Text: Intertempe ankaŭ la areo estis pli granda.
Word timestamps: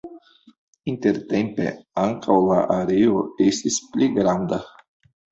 Intertempe 0.91 1.65
ankaŭ 2.03 2.37
la 2.51 2.57
areo 2.77 3.19
estis 3.49 3.77
pli 3.91 4.09
granda. 4.17 4.59